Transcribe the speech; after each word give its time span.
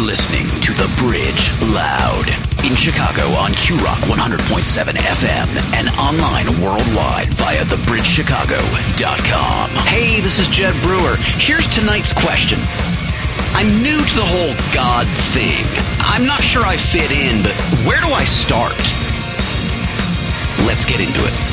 listening 0.00 0.48
to 0.62 0.72
The 0.72 0.88
Bridge 0.96 1.52
Loud 1.72 2.26
in 2.64 2.74
Chicago 2.74 3.22
on 3.36 3.52
Q 3.52 3.76
Rock 3.76 3.98
100.7 4.08 4.94
FM 4.94 5.46
and 5.76 5.88
online 5.98 6.46
worldwide 6.60 7.28
via 7.34 7.62
thebridgechicago.com. 7.64 9.70
Hey, 9.86 10.20
this 10.20 10.38
is 10.38 10.48
Jed 10.48 10.74
Brewer. 10.82 11.16
Here's 11.36 11.68
tonight's 11.68 12.14
question. 12.14 12.58
I'm 13.52 13.82
new 13.82 13.98
to 13.98 14.14
the 14.16 14.24
whole 14.24 14.54
God 14.74 15.06
thing. 15.34 15.64
I'm 16.00 16.24
not 16.24 16.42
sure 16.42 16.64
I 16.64 16.76
fit 16.76 17.12
in, 17.12 17.42
but 17.42 17.52
where 17.86 18.00
do 18.00 18.08
I 18.08 18.24
start? 18.24 18.78
Let's 20.66 20.84
get 20.84 21.00
into 21.00 21.20
it. 21.24 21.49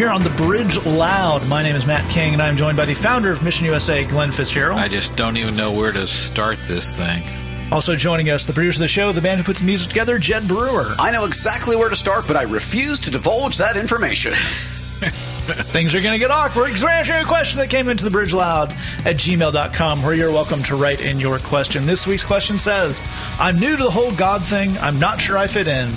Here 0.00 0.08
on 0.08 0.24
the 0.24 0.30
Bridge 0.30 0.82
Loud. 0.86 1.46
My 1.46 1.62
name 1.62 1.76
is 1.76 1.84
Matt 1.84 2.10
King, 2.10 2.32
and 2.32 2.40
I'm 2.40 2.56
joined 2.56 2.78
by 2.78 2.86
the 2.86 2.94
founder 2.94 3.30
of 3.30 3.42
Mission 3.42 3.66
USA, 3.66 4.02
Glenn 4.02 4.32
Fitzgerald. 4.32 4.80
I 4.80 4.88
just 4.88 5.14
don't 5.14 5.36
even 5.36 5.54
know 5.56 5.72
where 5.72 5.92
to 5.92 6.06
start 6.06 6.58
this 6.62 6.90
thing. 6.96 7.22
Also 7.70 7.94
joining 7.96 8.30
us, 8.30 8.46
the 8.46 8.54
producer 8.54 8.78
of 8.78 8.80
the 8.80 8.88
show, 8.88 9.12
the 9.12 9.20
man 9.20 9.36
who 9.36 9.44
puts 9.44 9.60
the 9.60 9.66
music 9.66 9.90
together, 9.90 10.18
Jed 10.18 10.48
Brewer. 10.48 10.94
I 10.98 11.10
know 11.10 11.26
exactly 11.26 11.76
where 11.76 11.90
to 11.90 11.96
start, 11.96 12.26
but 12.26 12.34
I 12.34 12.44
refuse 12.44 12.98
to 13.00 13.10
divulge 13.10 13.58
that 13.58 13.76
information. 13.76 14.32
Things 14.32 15.94
are 15.94 16.00
going 16.00 16.14
to 16.14 16.18
get 16.18 16.30
awkward 16.30 16.68
because 16.68 16.82
we're 16.82 16.88
answering 16.88 17.20
a 17.20 17.26
question 17.26 17.58
that 17.58 17.68
came 17.68 17.90
into 17.90 18.02
the 18.02 18.10
Bridge 18.10 18.32
Loud 18.32 18.70
at 19.04 19.16
gmail.com 19.16 20.02
where 20.02 20.14
you're 20.14 20.32
welcome 20.32 20.62
to 20.62 20.76
write 20.76 21.02
in 21.02 21.20
your 21.20 21.38
question. 21.40 21.84
This 21.84 22.06
week's 22.06 22.24
question 22.24 22.58
says, 22.58 23.02
I'm 23.38 23.60
new 23.60 23.76
to 23.76 23.84
the 23.84 23.90
whole 23.90 24.12
God 24.12 24.42
thing. 24.42 24.78
I'm 24.78 24.98
not 24.98 25.20
sure 25.20 25.36
I 25.36 25.46
fit 25.46 25.68
in, 25.68 25.90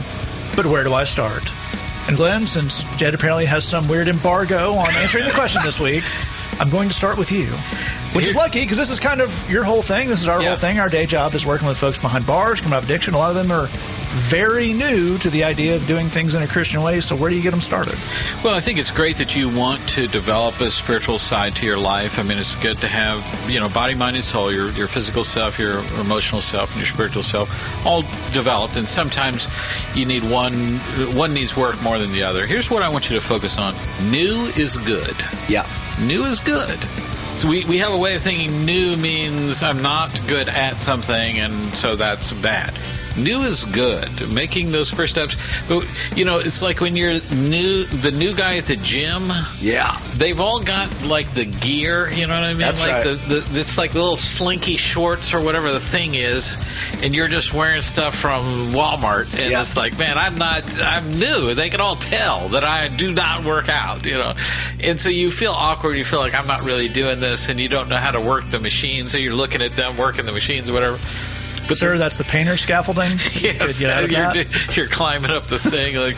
but 0.58 0.66
where 0.66 0.84
do 0.84 0.94
I 0.94 1.06
start? 1.06 1.50
And 2.08 2.18
Glenn, 2.18 2.46
since 2.48 2.84
Jed 2.98 3.14
apparently 3.14 3.46
has 3.46 3.64
some 3.64 3.88
weird 3.88 4.08
embargo 4.08 4.74
on 4.74 4.90
answering 4.96 5.24
the 5.26 5.32
question 5.32 5.62
this 5.64 5.80
week, 5.80 6.04
I'm 6.60 6.70
going 6.70 6.90
to 6.90 6.94
start 6.96 7.18
with 7.18 7.32
you. 7.32 7.46
Which 8.14 8.28
is 8.28 8.36
lucky 8.36 8.62
because 8.62 8.78
this 8.78 8.90
is 8.92 9.00
kind 9.00 9.22
of 9.22 9.50
your 9.50 9.64
whole 9.64 9.82
thing. 9.82 10.10
This 10.10 10.22
is 10.22 10.28
our 10.28 10.42
Yeah. 10.42 10.50
whole 10.50 10.58
thing. 10.58 10.80
Our 10.80 10.90
day 10.90 11.06
job 11.06 11.34
is 11.34 11.46
working 11.46 11.68
with 11.68 11.78
folks 11.78 11.98
behind 11.98 12.28
bars, 12.28 12.62
coming 12.62 12.78
up 12.78 12.84
addiction. 12.84 13.14
A 13.14 13.18
lot 13.18 13.30
of 13.30 13.36
them 13.36 13.52
are 13.52 13.68
very 14.14 14.74
new 14.74 15.18
to 15.18 15.30
the 15.30 15.44
idea 15.44 15.76
of 15.76 15.86
doing 15.88 16.08
things 16.08 16.36
in 16.36 16.44
a 16.44 16.48
Christian 16.48 16.82
way. 16.82 17.02
So 17.02 17.16
where 17.16 17.30
do 17.30 17.36
you 17.36 17.42
get 17.42 17.52
them 17.52 17.62
started? 17.62 17.96
Well, 18.44 18.54
I 18.54 18.62
think 18.62 18.78
it's 18.78 18.92
great 18.92 19.18
that 19.18 19.36
you 19.36 19.50
want 19.50 19.88
to 19.90 20.08
develop 20.08 20.62
a 20.62 20.70
spiritual 20.70 21.18
side 21.20 21.56
to 21.58 21.66
your 21.66 21.78
life. 21.78 22.20
I 22.20 22.24
mean, 22.24 22.38
it's 22.38 22.56
good 22.56 22.78
to 22.80 22.88
have, 22.88 23.24
you 23.50 23.60
know, 23.60 23.70
body, 23.70 23.96
mind, 23.96 24.16
and 24.16 24.24
soul, 24.24 24.52
your, 24.52 24.72
your 24.74 24.88
physical 24.88 25.24
self, 25.24 25.58
your 25.58 25.80
emotional 26.00 26.42
self, 26.42 26.72
and 26.72 26.80
your 26.80 26.94
spiritual 26.94 27.24
self 27.24 27.86
all 27.86 28.04
developed. 28.32 28.78
And 28.78 28.88
sometimes 28.88 29.48
you 29.96 30.06
need 30.06 30.24
one, 30.24 30.54
one 31.16 31.34
needs 31.34 31.58
work 31.58 31.82
more 31.82 31.98
than 31.98 32.12
the 32.12 32.24
other. 32.24 32.46
Here's 32.46 32.70
what 32.70 32.84
I 32.84 32.90
want 32.90 33.10
you 33.10 33.16
to 33.16 33.22
focus 33.22 33.58
on 33.58 33.74
new 34.12 34.46
is 34.56 34.78
good. 34.78 35.16
Yeah. 35.50 35.68
New 36.02 36.24
is 36.26 36.40
good. 36.40 36.80
So 37.36 37.50
we, 37.50 37.66
we 37.66 37.80
have 37.80 37.92
a 37.92 37.98
way 37.98 38.16
of 38.16 38.22
thinking 38.22 38.64
new 38.64 38.96
means 38.96 39.64
I'm 39.64 39.82
not 39.82 40.22
good 40.28 40.50
at 40.50 40.80
something, 40.80 41.40
and 41.40 41.74
so 41.74 41.96
that's 41.96 42.32
bad. 42.42 42.78
New 43.18 43.42
is 43.42 43.64
good. 43.66 44.10
Making 44.34 44.72
those 44.72 44.90
first 44.90 45.14
steps, 45.14 45.36
but 45.68 45.86
you 46.16 46.26
know, 46.26 46.40
it's 46.40 46.62
like 46.62 46.82
when 46.82 46.96
you're 46.96 47.20
new, 47.36 47.84
the 47.86 48.12
new 48.12 48.34
guy 48.36 48.58
at 48.58 48.66
the 48.68 48.76
gym. 48.78 49.32
Yeah. 49.60 49.98
They've 50.16 50.40
all 50.40 50.62
got 50.62 50.90
like 51.06 51.32
the 51.34 51.46
gear, 51.46 52.10
you 52.12 52.28
know 52.28 52.34
what 52.36 52.44
I 52.44 52.50
mean? 52.50 52.60
That's 52.60 52.82
like 52.82 52.92
right. 52.92 53.04
the, 53.04 53.40
the 53.52 53.60
it's 53.60 53.78
like 53.78 53.94
little 53.94 54.18
slinky 54.18 54.78
shorts 54.78 55.34
or 55.34 55.42
whatever 55.42 55.72
the 55.72 55.80
thing 55.80 56.16
is, 56.16 56.56
and 57.02 57.14
you're 57.16 57.28
just 57.28 57.54
wearing 57.54 57.82
stuff 57.82 58.16
from 58.16 58.44
Walmart, 58.72 59.32
and 59.40 59.52
Yeah. 59.52 59.62
it's 59.62 59.76
like, 59.76 59.98
man, 59.98 60.18
I'm 60.18 60.36
not, 60.36 60.64
I'm 60.80 61.20
new. 61.20 61.54
They 61.54 61.70
can 61.70 61.82
all 61.82 61.96
tell 61.96 62.50
that 62.50 62.64
I 62.64 62.88
do 62.88 63.12
not 63.14 63.44
work 63.44 63.70
out, 63.70 64.06
you 64.06 64.14
know, 64.14 64.34
and 64.82 65.00
so 65.00 65.10
you 65.10 65.32
feel 65.32 65.52
awkward. 65.52 65.96
You 65.96 66.06
feel 66.06 66.20
like 66.20 66.36
I'm 66.36 66.48
not 66.48 66.64
really 66.64 66.88
doing 66.90 67.20
this, 67.20 67.50
and 67.50 67.60
you 67.60 67.70
don't 67.70 67.90
know 67.90 67.98
how 67.98 68.12
to 68.12 68.22
work 68.22 68.50
the 68.50 68.60
machine, 68.60 69.08
so 69.08 69.18
you're 69.18 69.34
looking 69.34 69.62
at 69.62 69.72
them 69.76 69.98
working 69.98 70.26
the 70.26 70.32
machines, 70.32 70.70
or 70.70 70.98
whatever. 71.64 71.76
Sir, 71.76 71.98
that's 71.98 72.18
the 72.18 72.24
painter 72.24 72.58
scaffolding. 72.58 73.12
Yes, 73.34 73.80
Get 73.80 73.90
out 73.90 74.04
of 74.06 74.12
you're, 74.12 74.34
that. 74.34 74.68
you're 74.78 74.88
climbing 74.88 75.32
up 75.32 75.44
the 75.44 75.60
thing 75.60 75.96
like 75.98 76.16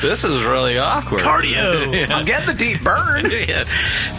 this 0.00 0.24
is 0.24 0.42
really 0.44 0.78
awkward. 0.78 1.20
Cardio. 1.22 2.10
I'm 2.10 2.24
getting 2.24 2.46
the 2.46 2.54
deep 2.54 2.82
burn. 2.82 3.30
yeah. 3.30 3.64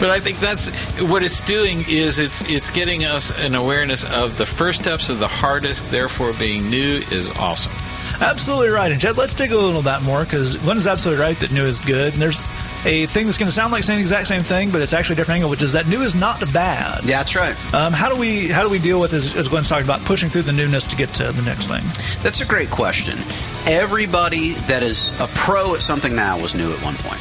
But 0.00 0.10
I 0.10 0.18
think 0.20 0.40
that's 0.40 0.68
what 1.00 1.22
it's 1.22 1.40
doing 1.42 1.84
is 1.88 2.18
it's 2.18 2.42
it's 2.48 2.70
getting 2.70 3.04
us 3.04 3.30
an 3.38 3.54
awareness 3.54 4.04
of 4.04 4.36
the 4.38 4.46
first 4.46 4.80
steps 4.80 5.08
of 5.08 5.18
the 5.20 5.28
hardest. 5.28 5.90
Therefore, 5.90 6.32
being 6.38 6.68
new 6.70 7.02
is 7.12 7.30
awesome. 7.36 7.72
Absolutely 8.20 8.68
right. 8.68 8.90
And 8.90 9.00
Jed, 9.00 9.16
let's 9.16 9.34
dig 9.34 9.52
a 9.52 9.56
little 9.56 9.82
bit 9.82 10.02
more 10.02 10.24
because 10.24 10.56
Glenn 10.56 10.76
is 10.76 10.86
absolutely 10.86 11.22
right 11.22 11.38
that 11.40 11.52
new 11.52 11.64
is 11.64 11.80
good. 11.80 12.12
And 12.14 12.20
there's 12.22 12.42
a 12.84 13.06
thing 13.06 13.26
that's 13.26 13.38
going 13.38 13.48
to 13.48 13.54
sound 13.54 13.72
like 13.72 13.84
saying 13.84 13.98
the 13.98 14.02
exact 14.02 14.28
same 14.28 14.42
thing, 14.42 14.70
but 14.70 14.80
it's 14.80 14.92
actually 14.92 15.14
a 15.14 15.16
different 15.16 15.36
angle, 15.36 15.50
which 15.50 15.62
is 15.62 15.72
that 15.72 15.86
new 15.86 16.02
is 16.02 16.14
not 16.14 16.40
bad. 16.52 17.04
Yeah, 17.04 17.18
that's 17.18 17.36
right. 17.36 17.74
Um, 17.74 17.92
how 17.92 18.12
do 18.12 18.18
we 18.18 18.48
how 18.48 18.62
do 18.62 18.68
we 18.68 18.78
deal 18.78 19.00
with 19.00 19.12
as, 19.12 19.36
as 19.36 19.48
Glenn's 19.48 19.68
talking 19.68 19.84
about 19.84 20.00
pushing 20.04 20.30
through 20.30 20.42
the 20.42 20.52
newness 20.52 20.86
to 20.86 20.96
get 20.96 21.10
to 21.14 21.32
the 21.32 21.42
next 21.42 21.68
thing? 21.68 21.84
That's 22.22 22.40
a 22.40 22.46
great 22.46 22.70
question. 22.70 23.18
Everybody 23.66 24.52
that 24.68 24.82
is 24.82 25.12
a 25.20 25.26
pro 25.28 25.74
at 25.74 25.82
something 25.82 26.14
now 26.14 26.40
was 26.40 26.54
new 26.54 26.72
at 26.72 26.82
one 26.82 26.96
point. 26.96 27.20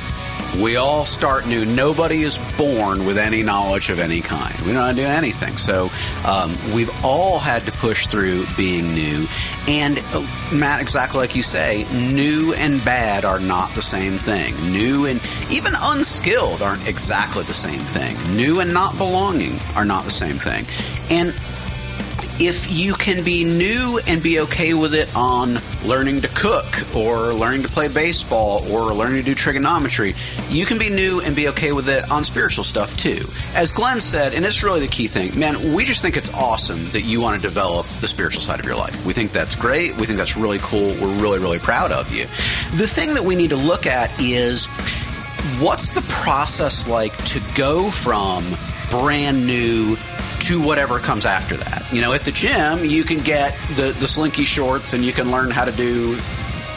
We 0.58 0.76
all 0.76 1.06
start 1.06 1.48
new. 1.48 1.64
Nobody 1.66 2.24
is 2.24 2.38
born 2.58 3.06
with 3.06 3.18
any 3.18 3.44
knowledge 3.44 3.90
of 3.90 4.00
any 4.00 4.20
kind. 4.20 4.54
We 4.62 4.68
don't 4.68 4.76
know 4.76 4.82
how 4.82 4.90
to 4.90 4.96
do 4.96 5.04
anything. 5.04 5.58
So 5.58 5.90
um, 6.26 6.56
we've 6.74 6.92
all 7.04 7.40
had 7.40 7.64
to 7.64 7.72
push 7.72 8.08
through 8.08 8.46
being 8.58 8.94
new. 8.94 9.26
And 9.68 10.00
uh, 10.14 10.26
Matt, 10.52 10.82
exactly 10.82 11.20
like 11.20 11.36
you 11.36 11.44
say, 11.44 11.86
new 12.12 12.54
and 12.56 12.84
bad 12.84 13.24
are 13.26 13.40
not 13.40 13.74
the 13.76 13.82
same 13.82 14.18
thing. 14.18 14.54
New 14.72 15.06
and 15.06 15.22
even 15.50 15.74
unskilled 15.80 16.62
aren't 16.62 16.88
exactly 16.88 17.44
the 17.44 17.54
same 17.54 17.82
thing. 17.82 18.18
New 18.36 18.60
and 18.60 18.74
not 18.74 18.98
belonging 18.98 19.60
are 19.76 19.86
not 19.86 20.04
the 20.04 20.12
same 20.12 20.38
thing. 20.38 20.66
And 21.10 21.34
if 22.40 22.72
you 22.72 22.94
can 22.94 23.22
be 23.24 23.44
new 23.44 24.00
and 24.08 24.24
be 24.24 24.40
okay 24.40 24.74
with 24.74 24.94
it 24.94 25.14
on 25.14 25.60
learning 25.84 26.22
to 26.22 26.28
cook 26.30 26.66
or 26.96 27.34
learning 27.34 27.62
to 27.64 27.68
play 27.68 27.90
baseball 27.90 28.66
or 28.72 28.94
learning 28.94 29.18
to 29.18 29.24
do 29.24 29.36
trigonometry, 29.36 30.16
you 30.50 30.66
can 30.66 30.78
be 30.78 30.90
new 30.90 31.20
and 31.20 31.36
be 31.36 31.50
okay 31.50 31.74
with 31.74 31.90
it 31.90 32.10
on 32.10 32.24
spiritual 32.24 32.64
stuff 32.64 32.96
too. 32.96 33.26
As 33.56 33.74
Glenn 33.74 34.00
said, 34.00 34.34
and 34.34 34.46
it's 34.46 34.64
really 34.64 34.80
the 34.80 34.88
key 34.88 35.08
thing, 35.08 35.38
man, 35.38 35.74
we 35.74 35.84
just 35.84 36.02
think 36.02 36.16
it's 36.16 36.34
awesome 36.34 36.80
that 36.92 37.02
you 37.02 37.20
want 37.20 37.36
to 37.36 37.42
develop 37.42 37.86
the 38.00 38.08
spiritual 38.08 38.42
side 38.42 38.60
of 38.60 38.66
your 38.66 38.78
life. 38.78 39.06
We 39.06 39.12
think 39.12 39.34
that's 39.34 39.56
great. 39.56 39.98
We 39.98 40.06
think 40.06 40.18
that's 40.18 40.38
really 40.38 40.60
cool. 40.60 40.92
We're 40.94 41.22
really, 41.22 41.40
really 41.40 41.60
proud 41.60 41.92
of 41.92 42.10
you. 42.14 42.24
The 42.78 42.88
thing 42.88 43.14
that 43.16 43.24
we 43.24 43.36
need 43.36 43.50
to 43.50 43.58
look 43.58 43.86
at 43.86 44.12
is 44.18 44.68
what's 45.60 45.92
the 45.92 46.02
process 46.04 46.88
like 46.88 47.16
to 47.26 47.42
go 47.54 47.92
from 47.92 48.46
brand 48.90 49.46
new 49.46 49.98
to 50.50 50.60
whatever 50.60 50.98
comes 50.98 51.28
after 51.28 51.56
that? 51.56 51.86
You 51.94 52.02
know, 52.02 52.12
at 52.12 52.22
the 52.22 52.32
gym, 52.32 52.84
you 52.84 53.04
can 53.04 53.20
get 53.20 53.56
the, 53.76 53.96
the 54.00 54.08
slinky 54.08 54.46
shorts 54.46 54.94
and 54.94 55.06
you 55.06 55.14
can 55.14 55.30
learn 55.30 55.52
how 55.52 55.64
to 55.64 55.72
do 55.72 56.16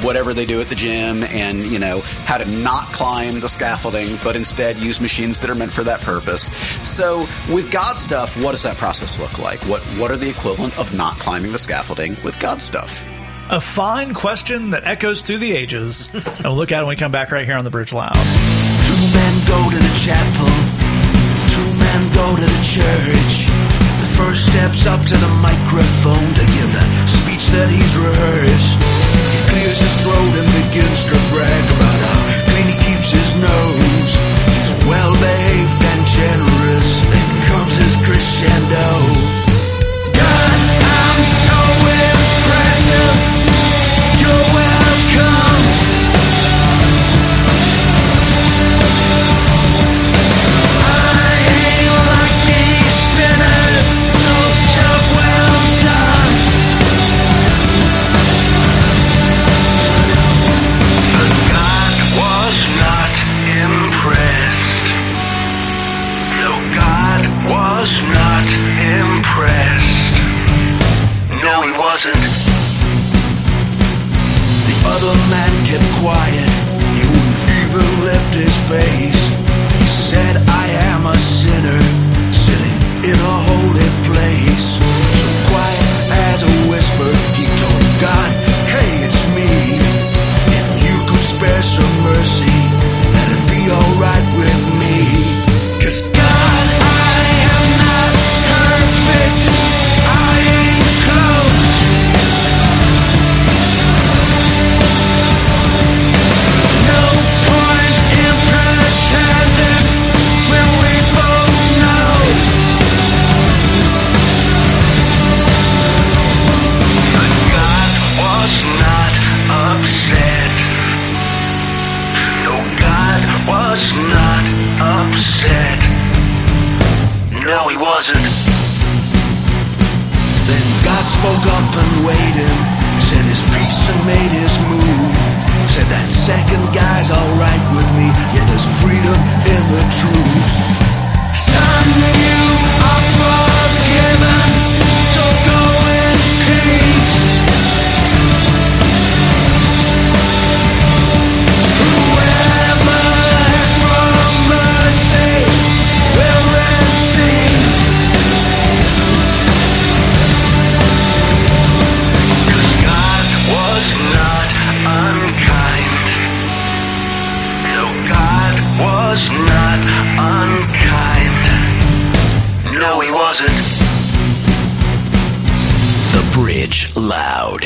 whatever 0.02 0.34
they 0.34 0.44
do 0.44 0.60
at 0.60 0.68
the 0.68 0.74
gym 0.74 1.24
and, 1.24 1.64
you 1.64 1.78
know, 1.78 2.00
how 2.26 2.36
to 2.36 2.44
not 2.44 2.92
climb 2.92 3.40
the 3.40 3.48
scaffolding, 3.48 4.18
but 4.22 4.36
instead 4.36 4.76
use 4.76 5.00
machines 5.00 5.40
that 5.40 5.48
are 5.48 5.54
meant 5.54 5.72
for 5.72 5.82
that 5.84 6.02
purpose. 6.02 6.52
So 6.86 7.20
with 7.50 7.72
God 7.72 7.96
stuff, 7.96 8.36
what 8.42 8.50
does 8.50 8.62
that 8.64 8.76
process 8.76 9.18
look 9.18 9.38
like? 9.38 9.58
What, 9.62 9.80
what 9.96 10.10
are 10.10 10.18
the 10.18 10.28
equivalent 10.28 10.78
of 10.78 10.94
not 10.94 11.18
climbing 11.18 11.52
the 11.52 11.58
scaffolding 11.58 12.14
with 12.22 12.38
God 12.40 12.60
stuff? 12.60 13.06
A 13.48 13.60
fine 13.60 14.12
question 14.12 14.70
that 14.70 14.84
echoes 14.84 15.22
through 15.22 15.38
the 15.38 15.52
ages. 15.52 16.10
and 16.14 16.44
we'll 16.44 16.56
look 16.56 16.72
at 16.72 16.80
it 16.80 16.82
when 16.82 16.90
we 16.90 16.96
come 16.96 17.12
back 17.12 17.32
right 17.32 17.46
here 17.46 17.56
on 17.56 17.64
the 17.64 17.70
Bridge 17.70 17.94
Loud. 17.94 18.12
Two 18.12 18.20
men 19.14 19.46
go 19.48 19.70
to 19.70 19.76
the 19.76 19.98
chapel. 19.98 20.46
Two 21.48 21.78
men 21.78 22.14
go 22.14 22.36
to 22.36 22.42
the 22.42 22.66
church. 22.68 23.51
First 24.16 24.52
steps 24.52 24.86
up 24.86 25.00
to 25.06 25.16
the 25.16 25.32
microphone 25.40 26.28
to 26.34 26.44
give 26.52 26.70
the 26.72 26.84
speech 27.08 27.48
that 27.56 27.68
he's 27.72 27.96
rehearsed. 27.96 28.76
He 29.32 29.40
clears 29.48 29.80
his 29.80 29.94
throat 30.04 30.32
and 30.36 30.48
begins 30.68 31.08
to 31.08 31.16
brag 31.32 31.64
about 31.72 31.98
how 32.04 32.20
clean 32.52 32.68
he 32.72 32.78
keeps 32.84 33.08
his 33.08 33.32
nose. 33.40 34.12
He's 34.52 34.72
well 34.84 35.12
behaved 35.16 35.80
and 35.80 36.02
generous. 36.04 36.88
Then 37.08 37.28
comes 37.48 37.74
his 37.80 37.96
crescendo. 38.04 38.88
God, 40.12 40.58
I'm 40.76 41.20
so 41.24 41.58
impressive. 41.88 43.16
You're 44.20 44.44
welcome. 44.52 45.71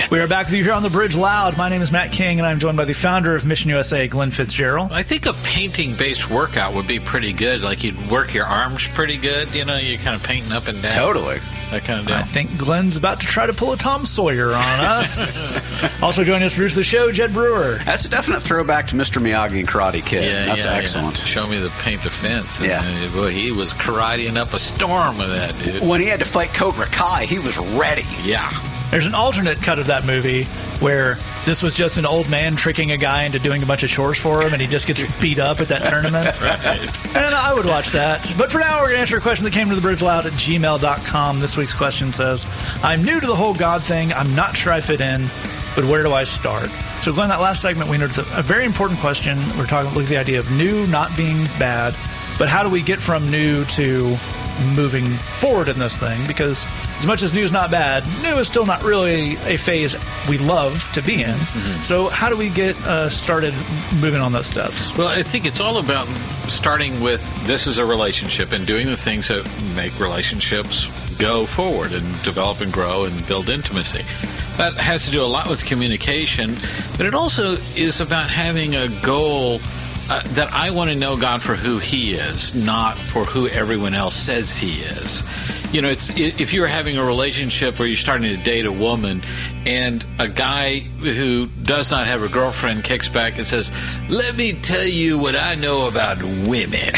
We 0.11 0.21
are 0.21 0.29
back 0.29 0.47
with 0.47 0.55
you 0.55 0.63
here 0.63 0.73
on 0.73 0.85
the 0.85 0.91
Bridge 0.91 1.17
Loud. 1.17 1.57
My 1.57 1.69
name 1.69 1.83
is 1.83 1.91
Matt 1.91 2.13
King, 2.13 2.39
and 2.39 2.47
I'm 2.47 2.61
joined 2.61 2.77
by 2.77 2.85
the 2.85 2.93
founder 2.95 3.35
of 3.35 3.45
Mission 3.45 3.71
USA, 3.71 4.07
Glenn 4.07 4.31
Fitzgerald. 4.31 4.93
I 4.93 5.03
think 5.03 5.27
a 5.27 5.33
painting 5.43 5.97
based 5.97 6.31
workout 6.31 6.75
would 6.75 6.87
be 6.87 7.01
pretty 7.01 7.33
good. 7.33 7.61
Like 7.61 7.83
you'd 7.83 8.09
work 8.09 8.33
your 8.33 8.45
arms 8.47 8.87
pretty 8.87 9.17
good, 9.17 9.53
you 9.53 9.65
know, 9.65 9.77
you're 9.79 9.99
kind 9.99 10.15
of 10.15 10.23
painting 10.23 10.53
up 10.53 10.69
and 10.69 10.81
down. 10.81 10.93
Totally. 10.93 11.39
That 11.73 11.83
kind 11.85 11.99
of 12.01 12.07
deal. 12.07 12.17
I 12.17 12.23
think 12.23 12.57
Glenn's 12.57 12.97
about 12.97 13.21
to 13.21 13.27
try 13.27 13.47
to 13.47 13.53
pull 13.53 13.73
a 13.73 13.77
Tom 13.77 14.07
Sawyer 14.07 14.51
on 14.55 14.81
us. 14.81 16.01
also 16.03 16.23
joining 16.23 16.45
us 16.45 16.53
to 16.53 16.57
produce 16.59 16.77
the 16.77 16.85
show, 16.85 17.11
Jed 17.11 17.33
Brewer. 17.33 17.81
That's 17.85 18.05
a 18.05 18.09
definite 18.09 18.41
throwback 18.43 18.87
to 18.89 18.95
Mr. 18.95 19.21
Miyagi 19.21 19.59
and 19.59 19.67
Karate 19.67 20.07
Kid. 20.07 20.23
Yeah, 20.23 20.45
That's 20.47 20.65
yeah, 20.65 20.73
yeah. 20.73 20.79
excellent. 20.79 21.17
Show 21.17 21.49
me 21.49 21.59
the 21.59 21.71
paint 21.81 22.05
the 22.05 22.11
fence. 22.11 22.59
And, 22.59 22.69
Yeah. 22.69 22.81
uh, 23.09 23.13
boy, 23.13 23.31
he 23.33 23.51
was 23.51 23.75
karateing 23.75 24.37
up 24.37 24.55
a 24.55 24.61
storm 24.61 25.19
with 25.19 25.31
that 25.31 25.59
dude. 25.65 25.83
When 25.83 26.01
he 26.01 26.07
had 26.07 26.21
to 26.21 26.27
fight 26.27 26.55
Cobra 26.55 26.87
Kai, 26.87 27.25
he 27.25 27.41
was 27.41 27.59
ready. 27.59 28.05
Yeah. 28.23 28.49
There's 28.97 29.07
an 29.07 29.15
alternate 29.15 29.61
cut 29.61 29.79
of 29.79 29.89
that 29.89 30.07
movie 30.07 30.45
where 30.81 31.19
this 31.45 31.63
was 31.63 31.75
just 31.75 31.99
an 31.99 32.07
old 32.07 32.31
man 32.31 32.57
tricking 32.57 32.93
a 32.93 32.97
guy 32.97 33.25
into 33.25 33.39
doing 33.39 33.63
a 33.63 33.67
bunch 33.67 33.83
of 33.83 33.91
chores 33.91 34.17
for 34.17 34.41
him, 34.41 34.55
and 34.55 34.63
he 34.63 34.67
just 34.67 34.87
gets 34.87 35.05
beat 35.21 35.39
up 35.39 35.61
at 35.61 35.69
that 35.69 35.85
tournament. 35.91 36.41
And 37.15 37.35
I 37.35 37.53
would 37.53 37.67
watch 37.67 37.91
that. 37.91 38.35
But 38.39 38.51
for 38.51 38.59
now, 38.59 38.77
we're 38.77 38.87
going 38.87 38.95
to 38.95 39.01
answer 39.01 39.19
a 39.19 39.21
question 39.21 39.45
that 39.45 39.53
came 39.53 39.69
to 39.69 39.75
the 39.75 39.83
bridge 39.83 40.01
loud 40.01 40.25
at 40.25 40.33
gmail.com. 40.33 41.41
This 41.41 41.59
week's 41.59 41.75
question 41.75 42.11
says 42.15 42.47
I'm 42.83 43.03
new 43.03 43.21
to 43.21 43.27
the 43.27 43.37
whole 43.37 43.53
God 43.53 43.83
thing. 43.83 44.15
I'm 44.15 44.35
not 44.35 44.57
sure 44.57 44.73
I 44.73 44.81
fit 44.81 45.03
in, 45.03 45.27
but 45.75 45.85
where 45.85 46.03
do 46.03 46.15
I 46.15 46.25
start? 46.25 46.71
So, 47.03 47.13
Glenn, 47.13 47.29
that 47.29 47.41
last 47.43 47.61
segment, 47.61 47.91
we 47.91 47.99
noticed 47.99 48.21
a 48.33 48.43
very 48.43 48.65
important 48.65 48.99
question. 49.01 49.37
We're 49.59 49.67
talking 49.67 49.93
about 49.93 50.07
the 50.07 50.17
idea 50.17 50.39
of 50.39 50.51
new 50.53 50.87
not 50.87 51.15
being 51.19 51.45
bad, 51.59 51.95
but 52.39 52.49
how 52.49 52.63
do 52.63 52.71
we 52.71 52.81
get 52.81 52.99
from 52.99 53.31
new 53.31 53.67
to 53.67 54.17
moving 54.75 55.05
forward 55.05 55.69
in 55.69 55.79
this 55.79 55.95
thing? 55.99 56.27
Because 56.27 56.65
as 56.99 57.07
much 57.07 57.23
as 57.23 57.33
new 57.33 57.43
is 57.43 57.53
not 57.53 57.71
bad, 57.71 58.05
new 58.23 58.39
is 58.39 58.49
still 58.49 58.67
not 58.67 58.83
really 58.83 59.37
a 59.45 59.57
phase 59.57 59.95
we 60.29 60.39
love 60.39 60.91
to 60.93 61.03
be 61.03 61.23
in. 61.23 61.37
So, 61.83 62.09
how 62.09 62.29
do 62.29 62.37
we 62.37 62.49
get 62.49 62.77
uh, 62.87 63.11
started 63.11 63.55
moving 63.97 64.21
on 64.21 64.33
those 64.33 64.47
steps? 64.47 64.97
Well, 64.97 65.09
I 65.09 65.23
think 65.23 65.47
it's 65.47 65.61
all 65.61 65.79
about 65.79 66.07
starting 66.49 67.01
with 67.01 67.23
this 67.47 67.67
is 67.67 67.79
a 67.79 67.85
relationship 67.85 68.53
and 68.53 68.67
doing 68.67 68.87
the 68.87 68.97
things 68.97 69.29
that 69.29 69.45
make 69.75 69.99
relationships 70.01 70.87
go 71.19 71.47
forward 71.47 71.93
and 71.93 72.23
develop 72.23 72.61
and 72.61 72.73
grow 72.73 73.05
and 73.05 73.27
build 73.27 73.49
intimacy. 73.49 74.03
That 74.57 74.75
has 74.75 75.05
to 75.05 75.11
do 75.11 75.23
a 75.23 75.27
lot 75.27 75.49
with 75.49 75.65
communication, 75.65 76.55
but 76.97 77.07
it 77.07 77.15
also 77.15 77.57
is 77.75 78.01
about 78.01 78.31
having 78.31 78.75
a 78.75 78.89
goal 79.03 79.61
uh, 80.09 80.23
that 80.35 80.53
I 80.53 80.71
want 80.71 80.91
to 80.91 80.97
know 80.97 81.17
God 81.17 81.43
for 81.43 81.55
who 81.55 81.79
He 81.79 82.15
is, 82.15 82.55
not 82.55 82.97
for 82.97 83.25
who 83.25 83.49
everyone 83.49 83.95
else 83.95 84.15
says 84.15 84.57
He 84.57 84.81
is. 84.81 85.25
You 85.73 85.83
know, 85.83 85.89
it's 85.89 86.11
if 86.17 86.53
you're 86.53 86.69
having 86.69 86.97
a 86.97 87.05
relationship 87.05 87.79
where 87.79 87.89
you're 87.89 87.97
starting 87.97 88.35
to 88.37 88.43
date 88.43 88.67
a 88.67 88.73
woman, 88.73 89.23
and 89.67 90.07
a 90.19 90.29
guy 90.29 90.79
who 90.79 91.47
does 91.47 91.91
not 91.91 92.07
have 92.07 92.23
a 92.23 92.29
girlfriend 92.29 92.85
kicks 92.85 93.09
back 93.09 93.37
and 93.37 93.47
says, 93.47 93.73
"Let 94.09 94.37
me 94.37 94.53
tell 94.53 94.87
you 94.87 95.19
what 95.19 95.35
I 95.35 95.57
know 95.57 95.89
about 95.89 96.23
women," 96.23 96.95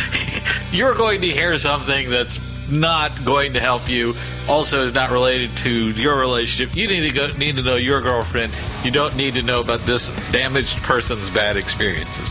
you're 0.72 0.94
going 0.94 1.22
to 1.22 1.28
hear 1.28 1.58
something 1.58 2.08
that's 2.08 2.38
not 2.70 3.10
going 3.24 3.54
to 3.54 3.60
help 3.60 3.88
you. 3.88 4.14
Also, 4.48 4.82
is 4.82 4.94
not 4.94 5.10
related 5.10 5.54
to 5.58 5.90
your 5.90 6.18
relationship. 6.18 6.74
You 6.74 6.88
need 6.88 7.08
to 7.08 7.14
go 7.14 7.28
need 7.36 7.56
to 7.56 7.62
know 7.62 7.76
your 7.76 8.00
girlfriend. 8.00 8.52
You 8.82 8.90
don't 8.90 9.14
need 9.16 9.34
to 9.34 9.42
know 9.42 9.60
about 9.60 9.80
this 9.80 10.10
damaged 10.32 10.82
person's 10.82 11.28
bad 11.28 11.56
experiences. 11.56 12.30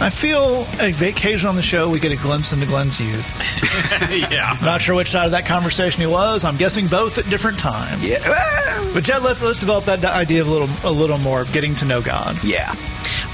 I 0.00 0.10
feel 0.10 0.66
a 0.80 0.90
vacation 0.90 1.48
on 1.48 1.54
the 1.54 1.62
show, 1.62 1.88
we 1.88 2.00
get 2.00 2.10
a 2.10 2.16
glimpse 2.16 2.52
into 2.52 2.66
Glenn's 2.66 3.00
youth. 3.00 4.10
yeah. 4.10 4.58
Not 4.60 4.80
sure 4.80 4.96
which 4.96 5.10
side 5.10 5.26
of 5.26 5.30
that 5.30 5.46
conversation 5.46 6.00
he 6.00 6.06
was. 6.06 6.44
I'm 6.44 6.56
guessing 6.56 6.88
both 6.88 7.16
at 7.16 7.30
different 7.30 7.60
times. 7.60 8.08
Yeah. 8.08 8.18
Ah! 8.24 8.90
But 8.92 9.04
Jed, 9.04 9.22
let's 9.22 9.40
let's 9.40 9.60
develop 9.60 9.84
that 9.84 10.04
idea 10.04 10.42
of 10.42 10.48
a 10.48 10.50
little 10.50 10.68
a 10.82 10.90
little 10.90 11.18
more 11.18 11.42
of 11.42 11.52
getting 11.52 11.74
to 11.76 11.84
know 11.84 12.02
God. 12.02 12.42
Yeah. 12.42 12.74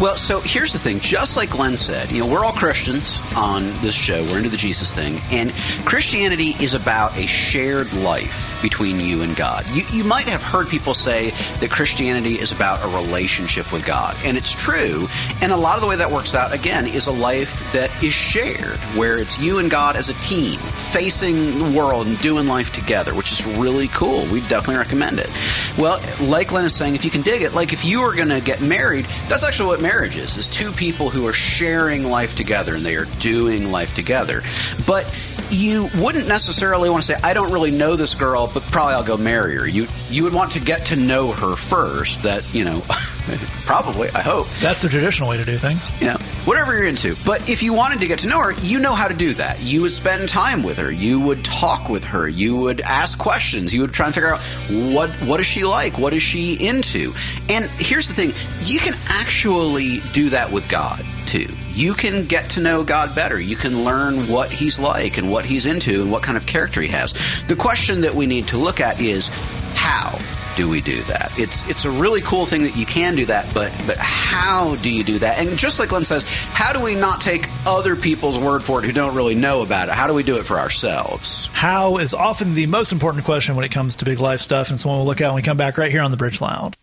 Well, 0.00 0.16
so 0.16 0.40
here's 0.40 0.72
the 0.72 0.78
thing. 0.78 0.98
Just 0.98 1.36
like 1.36 1.50
Glenn 1.50 1.76
said, 1.76 2.10
you 2.10 2.20
know, 2.20 2.26
we're 2.26 2.42
all 2.42 2.54
Christians 2.54 3.20
on 3.36 3.64
this 3.82 3.94
show. 3.94 4.24
We're 4.24 4.38
into 4.38 4.48
the 4.48 4.56
Jesus 4.56 4.94
thing. 4.94 5.20
And 5.30 5.52
Christianity 5.84 6.54
is 6.58 6.72
about 6.72 7.14
a 7.18 7.26
shared 7.26 7.92
life 7.92 8.58
between 8.62 8.98
you 8.98 9.20
and 9.20 9.36
God. 9.36 9.68
You, 9.74 9.82
you 9.92 10.02
might 10.02 10.24
have 10.24 10.42
heard 10.42 10.68
people 10.68 10.94
say 10.94 11.32
that 11.60 11.70
Christianity 11.70 12.40
is 12.40 12.50
about 12.50 12.82
a 12.82 12.96
relationship 12.96 13.70
with 13.74 13.84
God. 13.84 14.16
And 14.24 14.38
it's 14.38 14.52
true. 14.52 15.06
And 15.42 15.52
a 15.52 15.56
lot 15.56 15.74
of 15.74 15.82
the 15.82 15.86
way 15.86 15.96
that 15.96 16.10
works 16.10 16.34
out, 16.34 16.54
again, 16.54 16.86
is 16.86 17.06
a 17.06 17.12
life 17.12 17.70
that 17.74 17.90
is 18.02 18.14
shared, 18.14 18.78
where 18.96 19.18
it's 19.18 19.38
you 19.38 19.58
and 19.58 19.70
God 19.70 19.96
as 19.96 20.08
a 20.08 20.14
team 20.14 20.58
facing 20.58 21.58
the 21.58 21.78
world 21.78 22.06
and 22.06 22.18
doing 22.20 22.46
life 22.46 22.72
together, 22.72 23.14
which 23.14 23.32
is 23.32 23.46
really 23.58 23.88
cool. 23.88 24.24
We 24.32 24.40
definitely 24.48 24.78
recommend 24.78 25.20
it. 25.20 25.28
Well, 25.76 26.00
like 26.26 26.48
Glenn 26.48 26.64
is 26.64 26.74
saying, 26.74 26.94
if 26.94 27.04
you 27.04 27.10
can 27.10 27.20
dig 27.20 27.42
it, 27.42 27.52
like 27.52 27.74
if 27.74 27.84
you 27.84 28.00
are 28.00 28.14
going 28.14 28.30
to 28.30 28.40
get 28.40 28.62
married, 28.62 29.04
that's 29.28 29.44
actually 29.44 29.66
what 29.66 29.82
marriage 29.82 29.89
is, 29.90 30.36
is 30.36 30.48
two 30.48 30.70
people 30.72 31.10
who 31.10 31.26
are 31.26 31.32
sharing 31.32 32.04
life 32.04 32.36
together 32.36 32.74
and 32.76 32.84
they 32.84 32.96
are 32.96 33.06
doing 33.18 33.70
life 33.70 33.94
together. 33.94 34.42
But 34.86 35.12
you 35.50 35.88
wouldn't 35.96 36.28
necessarily 36.28 36.88
want 36.88 37.02
to 37.02 37.12
say, 37.12 37.20
I 37.22 37.34
don't 37.34 37.52
really 37.52 37.72
know 37.72 37.96
this 37.96 38.14
girl, 38.14 38.48
but 38.52 38.62
probably 38.64 38.94
I'll 38.94 39.04
go 39.04 39.16
marry 39.16 39.56
her. 39.56 39.66
You 39.66 39.88
you 40.08 40.22
would 40.24 40.32
want 40.32 40.52
to 40.52 40.60
get 40.60 40.86
to 40.86 40.96
know 40.96 41.32
her 41.32 41.56
first. 41.56 42.22
That, 42.22 42.54
you 42.54 42.64
know, 42.64 42.82
probably, 43.66 44.08
I 44.10 44.20
hope 44.20 44.48
That's 44.60 44.82
the 44.82 44.88
traditional 44.88 45.28
way 45.28 45.36
to 45.36 45.44
do 45.44 45.56
things. 45.56 45.90
you 46.00 46.08
know, 46.08 46.16
whatever 46.44 46.76
you're 46.76 46.86
into. 46.86 47.14
But 47.24 47.48
if 47.48 47.62
you 47.62 47.72
wanted 47.72 48.00
to 48.00 48.06
get 48.06 48.18
to 48.20 48.28
know 48.28 48.40
her, 48.42 48.52
you 48.62 48.78
know 48.78 48.92
how 48.94 49.08
to 49.08 49.14
do 49.14 49.34
that. 49.34 49.60
You 49.60 49.82
would 49.82 49.92
spend 49.92 50.28
time 50.28 50.62
with 50.62 50.78
her. 50.78 50.90
You 50.90 51.20
would 51.20 51.44
talk 51.44 51.88
with 51.88 52.04
her. 52.04 52.28
You 52.28 52.56
would 52.56 52.80
ask 52.80 53.18
questions. 53.18 53.74
You 53.74 53.82
would 53.82 53.92
try 53.92 54.06
and 54.06 54.14
figure 54.14 54.34
out 54.34 54.40
what 54.94 55.10
what 55.26 55.40
is 55.40 55.46
she 55.46 55.64
like? 55.64 55.98
What 55.98 56.14
is 56.14 56.22
she 56.22 56.54
into? 56.54 57.12
And 57.48 57.64
here's 57.76 58.08
the 58.08 58.14
thing: 58.14 58.32
you 58.62 58.80
can 58.80 58.94
actually 59.08 60.00
do 60.12 60.30
that 60.30 60.50
with 60.50 60.68
God 60.68 61.04
too. 61.26 61.48
You 61.72 61.94
can 61.94 62.26
get 62.26 62.50
to 62.50 62.60
know 62.60 62.82
God 62.82 63.14
better. 63.14 63.40
You 63.40 63.56
can 63.56 63.84
learn 63.84 64.16
what 64.28 64.50
He's 64.50 64.78
like 64.80 65.18
and 65.18 65.30
what 65.30 65.44
He's 65.44 65.66
into 65.66 66.02
and 66.02 66.10
what 66.10 66.22
kind 66.22 66.36
of 66.36 66.46
character 66.46 66.80
He 66.80 66.88
has. 66.88 67.14
The 67.46 67.56
question 67.56 68.00
that 68.00 68.14
we 68.14 68.26
need 68.26 68.48
to 68.48 68.56
look 68.58 68.80
at 68.80 69.00
is 69.00 69.28
how 69.74 70.18
do 70.56 70.68
we 70.68 70.80
do 70.80 71.02
that? 71.04 71.32
It's 71.38 71.68
it's 71.68 71.84
a 71.84 71.90
really 71.90 72.20
cool 72.20 72.46
thing 72.46 72.62
that 72.62 72.76
you 72.76 72.86
can 72.86 73.14
do 73.16 73.26
that, 73.26 73.52
but 73.54 73.72
but 73.86 73.98
how 73.98 74.76
do 74.76 74.90
you 74.90 75.04
do 75.04 75.18
that? 75.20 75.38
And 75.38 75.58
just 75.58 75.78
like 75.78 75.90
Glenn 75.90 76.04
says, 76.04 76.24
how 76.24 76.72
do 76.72 76.80
we 76.80 76.94
not 76.94 77.20
take 77.20 77.48
other 77.66 77.96
people's 77.96 78.38
word 78.38 78.62
for 78.62 78.80
it 78.80 78.86
who 78.86 78.92
don't 78.92 79.14
really 79.14 79.34
know 79.34 79.62
about 79.62 79.88
it? 79.88 79.94
How 79.94 80.06
do 80.06 80.14
we 80.14 80.22
do 80.22 80.36
it 80.36 80.46
for 80.46 80.58
ourselves? 80.58 81.46
How 81.52 81.98
is 81.98 82.14
often 82.14 82.54
the 82.54 82.66
most 82.66 82.92
important 82.92 83.24
question 83.24 83.54
when 83.54 83.64
it 83.64 83.72
comes 83.72 83.96
to 83.96 84.04
big 84.04 84.20
life 84.20 84.40
stuff, 84.40 84.70
and 84.70 84.80
one 84.80 84.96
we'll 84.96 85.06
look 85.06 85.20
at 85.20 85.26
when 85.26 85.36
we 85.36 85.42
come 85.42 85.56
back 85.56 85.78
right 85.78 85.90
here 85.90 86.02
on 86.02 86.10
the 86.10 86.16
Bridge 86.16 86.40
Loud. 86.40 86.76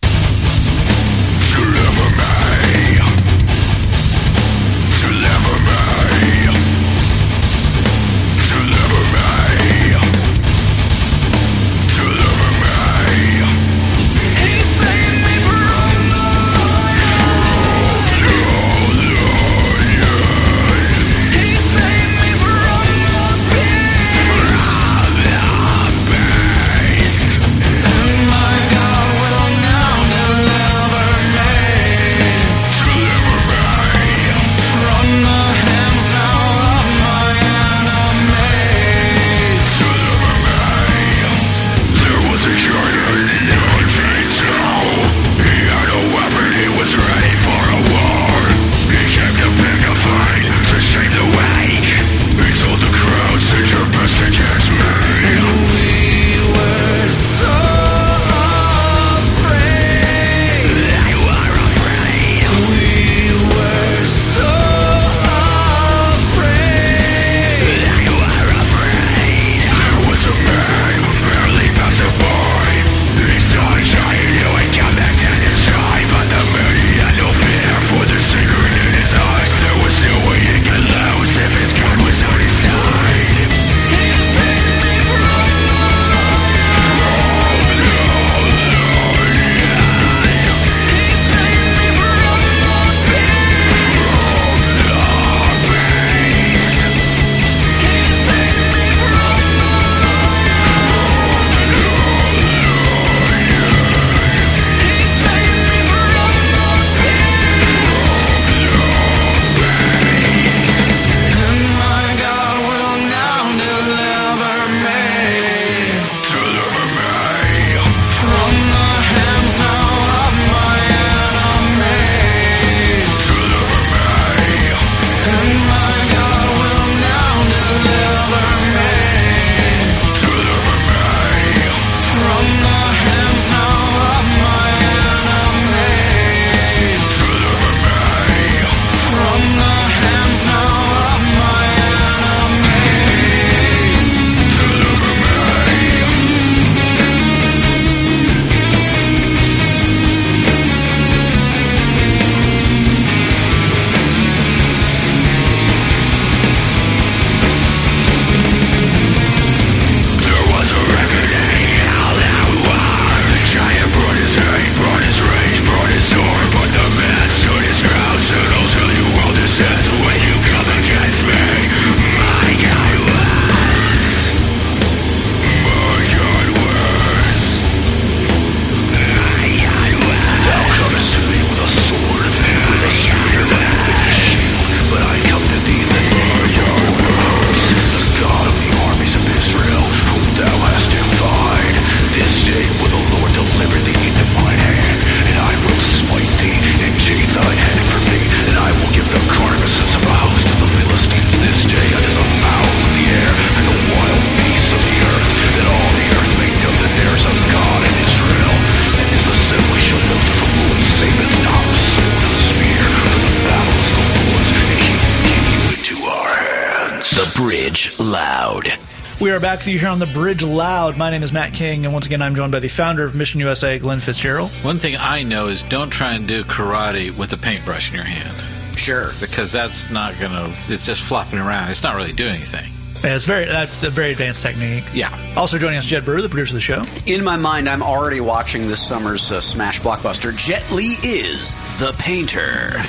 You 219.74 219.80
here 219.80 219.90
on 219.90 220.00
the 220.00 220.06
Bridge 220.08 220.44
Loud. 220.44 220.98
My 220.98 221.10
name 221.10 221.24
is 221.24 221.34
Matt 221.34 221.54
King, 221.54 221.86
and 221.86 221.94
once 221.94 222.06
again, 222.06 222.22
I'm 222.22 222.36
joined 222.36 222.52
by 222.52 222.60
the 222.60 222.68
founder 222.68 223.04
of 223.04 223.16
Mission 223.16 223.40
USA, 223.42 223.78
Glenn 223.80 224.00
Fitzgerald. 224.00 224.50
One 224.64 224.78
thing 224.78 224.96
I 224.98 225.24
know 225.24 225.48
is 225.48 225.64
don't 225.64 225.90
try 225.90 226.14
and 226.14 226.28
do 226.28 226.44
karate 226.44 227.18
with 227.18 227.34
a 227.34 227.38
paintbrush 227.38 227.90
in 227.90 227.96
your 227.96 228.04
hand 228.06 228.78
Sure. 228.78 229.12
because 229.20 229.52
that's 229.52 229.90
not 229.90 230.18
going 230.20 230.32
to, 230.32 230.50
it's 230.72 230.86
just 230.86 231.02
flopping 231.02 231.40
around. 231.40 231.70
It's 231.72 231.84
not 231.84 231.96
really 231.96 232.14
doing 232.14 232.36
anything. 232.36 232.72
Yeah, 233.04 233.16
it's 233.16 233.26
very 233.26 233.46
that's 233.46 233.84
a 233.84 233.90
very 233.90 234.12
advanced 234.12 234.42
technique. 234.42 234.84
Yeah. 234.94 235.16
Also 235.36 235.58
joining 235.58 235.78
us, 235.78 235.86
Jed 235.86 236.04
Brewer, 236.04 236.22
the 236.22 236.30
producer 236.30 236.52
of 236.52 236.56
the 236.56 236.62
show. 236.62 236.84
In 237.06 237.24
my 237.24 237.38
mind, 237.38 237.70
I'm 237.70 237.84
already 237.84 238.22
watching 238.22 238.68
this 238.68 238.86
summer's 238.86 239.32
uh, 239.32 239.40
smash 239.40 239.80
blockbuster. 239.82 240.36
Jet 240.36 240.70
Li 240.72 240.96
is 241.04 241.54
the 241.80 241.96
painter. 241.98 242.72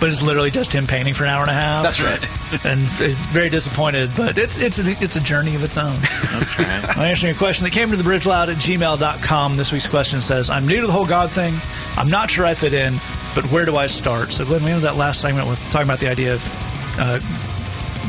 But 0.00 0.10
it's 0.10 0.22
literally 0.22 0.50
just 0.50 0.72
him 0.72 0.86
painting 0.86 1.14
for 1.14 1.24
an 1.24 1.30
hour 1.30 1.42
and 1.42 1.50
a 1.50 1.54
half. 1.54 1.82
That's 1.82 2.00
right. 2.00 2.64
And 2.64 2.80
very 3.32 3.48
disappointed, 3.48 4.10
but 4.14 4.38
it's 4.38 4.58
it's 4.58 4.78
a, 4.78 4.90
it's 5.02 5.16
a 5.16 5.20
journey 5.20 5.54
of 5.56 5.64
its 5.64 5.76
own. 5.76 5.94
That's 6.32 6.58
right. 6.58 6.84
I'm 6.96 7.04
answering 7.04 7.34
a 7.34 7.38
question 7.38 7.64
that 7.64 7.72
came 7.72 7.90
to 7.90 7.96
the 7.96 8.04
bridge 8.04 8.26
loud 8.26 8.48
at 8.48 8.56
gmail.com. 8.56 9.56
This 9.56 9.72
week's 9.72 9.88
question 9.88 10.20
says, 10.20 10.50
I'm 10.50 10.66
new 10.66 10.80
to 10.80 10.86
the 10.86 10.92
whole 10.92 11.06
God 11.06 11.30
thing. 11.30 11.54
I'm 11.96 12.08
not 12.08 12.30
sure 12.30 12.46
I 12.46 12.54
fit 12.54 12.72
in, 12.72 12.94
but 13.34 13.44
where 13.50 13.64
do 13.64 13.76
I 13.76 13.86
start? 13.86 14.30
So, 14.30 14.44
Glenn, 14.44 14.62
we 14.62 14.70
ended 14.70 14.84
that 14.84 14.96
last 14.96 15.20
segment 15.20 15.48
with 15.48 15.60
talking 15.70 15.88
about 15.88 15.98
the 16.00 16.08
idea 16.08 16.34
of 16.34 16.98
uh, 16.98 17.18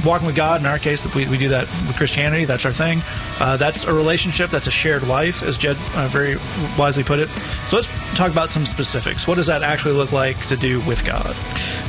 walking 0.06 0.28
with 0.28 0.36
God. 0.36 0.62
In 0.62 0.68
our 0.68 0.80
case, 0.80 1.14
we, 1.16 1.28
we 1.28 1.38
do 1.38 1.50
that 1.50 1.68
with 1.88 1.98
Christianity. 1.98 2.46
That's 2.46 2.66
our 2.66 2.72
thing. 2.72 3.02
Uh, 3.40 3.58
that's 3.58 3.84
a 3.84 3.94
relationship. 3.94 4.50
That's 4.50 4.68
a 4.68 4.72
shared 4.72 5.08
life, 5.08 5.44
as 5.44 5.58
Jed 5.58 5.78
uh, 5.96 6.08
very 6.08 6.36
wisely 6.78 7.04
put 7.04 7.20
it. 7.20 7.30
So 7.68 7.78
let's 7.78 7.88
talk 8.16 8.32
about 8.32 8.50
some 8.50 8.66
specifics. 8.66 9.28
What 9.28 9.36
does 9.36 9.48
that 9.48 9.64
actually 9.64 9.96
look 9.96 10.12
like 10.12 10.46
to 10.48 10.58
do 10.58 10.82
with 10.82 11.06
God? 11.06 11.36